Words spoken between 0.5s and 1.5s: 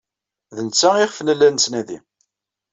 D netta iɣef nella